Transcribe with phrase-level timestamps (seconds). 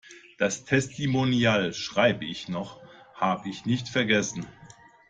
[0.39, 2.81] Das Testimonial schreib' ich noch,
[3.13, 4.47] hab' ich nicht vergessen.